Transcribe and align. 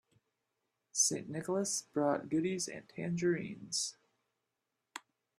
St. 0.93 1.29
Nicholas 1.29 1.83
brought 1.93 2.27
goodies 2.27 2.67
and 2.67 2.89
tangerines. 2.89 3.97